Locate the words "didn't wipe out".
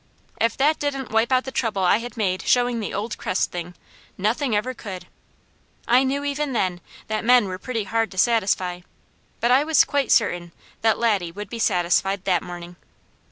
0.79-1.43